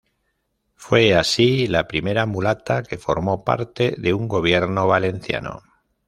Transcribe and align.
Fue 0.73 1.13
así 1.13 1.67
la 1.67 1.87
primera 1.87 2.25
mulata 2.25 2.81
que 2.81 2.97
formó 2.97 3.43
parte 3.45 3.93
de 3.99 4.15
un 4.15 4.27
gobierno 4.27 4.87
valenciano. 4.87 5.61